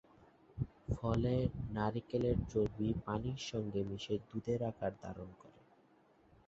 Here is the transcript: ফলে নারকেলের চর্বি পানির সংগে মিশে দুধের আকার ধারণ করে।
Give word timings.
ফলে 0.91 1.33
নারকেলের 1.71 2.37
চর্বি 2.49 2.89
পানির 3.05 3.39
সংগে 3.49 3.81
মিশে 3.89 4.15
দুধের 4.27 4.61
আকার 4.71 4.93
ধারণ 5.03 5.29
করে। 5.41 5.59